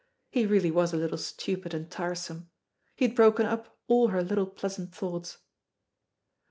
He 0.31 0.47
really 0.47 0.71
was 0.71 0.93
a 0.93 0.97
little 0.97 1.19
stupid 1.19 1.75
and 1.75 1.87
tiresome. 1.91 2.49
He 2.95 3.05
had 3.05 3.15
broken 3.15 3.45
up 3.45 3.77
all 3.87 4.07
her 4.07 4.23
little 4.23 4.47
pleasant 4.47 4.95
thoughts. 4.95 5.37